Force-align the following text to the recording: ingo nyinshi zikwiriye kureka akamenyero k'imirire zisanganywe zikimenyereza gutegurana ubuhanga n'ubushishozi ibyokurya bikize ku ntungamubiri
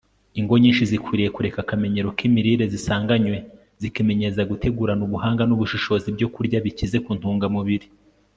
ingo 0.39 0.53
nyinshi 0.63 0.83
zikwiriye 0.91 1.29
kureka 1.35 1.57
akamenyero 1.61 2.09
k'imirire 2.17 2.65
zisanganywe 2.73 3.37
zikimenyereza 3.81 4.47
gutegurana 4.51 5.01
ubuhanga 5.07 5.43
n'ubushishozi 5.45 6.05
ibyokurya 6.11 6.57
bikize 6.65 6.97
ku 7.05 7.09
ntungamubiri 7.17 7.87